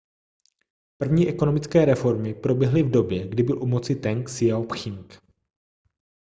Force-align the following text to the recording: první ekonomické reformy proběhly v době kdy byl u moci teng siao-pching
první 0.97 1.27
ekonomické 1.27 1.85
reformy 1.85 2.33
proběhly 2.33 2.83
v 2.83 2.91
době 2.91 3.27
kdy 3.27 3.43
byl 3.43 3.63
u 3.63 3.67
moci 3.67 3.95
teng 3.95 4.29
siao-pching 4.29 5.21